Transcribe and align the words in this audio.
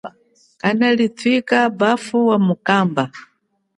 Kanali 0.61 1.05
thwika 1.17 1.59
bafu 1.79 2.17
ya 2.31 2.39
mikamba. 2.47 3.03